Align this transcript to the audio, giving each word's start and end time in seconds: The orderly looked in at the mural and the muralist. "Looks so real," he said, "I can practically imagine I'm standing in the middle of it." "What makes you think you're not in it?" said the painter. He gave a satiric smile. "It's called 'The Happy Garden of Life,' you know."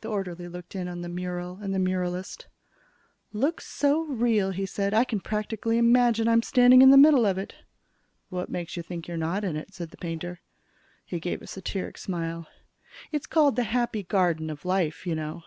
The 0.00 0.08
orderly 0.08 0.48
looked 0.48 0.74
in 0.74 0.88
at 0.88 1.02
the 1.02 1.08
mural 1.08 1.58
and 1.62 1.72
the 1.72 1.78
muralist. 1.78 2.46
"Looks 3.32 3.64
so 3.64 4.00
real," 4.02 4.50
he 4.50 4.66
said, 4.66 4.92
"I 4.92 5.04
can 5.04 5.20
practically 5.20 5.78
imagine 5.78 6.26
I'm 6.26 6.42
standing 6.42 6.82
in 6.82 6.90
the 6.90 6.96
middle 6.96 7.24
of 7.24 7.38
it." 7.38 7.54
"What 8.28 8.50
makes 8.50 8.76
you 8.76 8.82
think 8.82 9.06
you're 9.06 9.16
not 9.16 9.44
in 9.44 9.54
it?" 9.54 9.72
said 9.72 9.90
the 9.90 9.98
painter. 9.98 10.40
He 11.04 11.20
gave 11.20 11.42
a 11.42 11.46
satiric 11.46 11.96
smile. 11.96 12.48
"It's 13.12 13.28
called 13.28 13.54
'The 13.54 13.62
Happy 13.70 14.02
Garden 14.02 14.50
of 14.50 14.64
Life,' 14.64 15.06
you 15.06 15.14
know." 15.14 15.42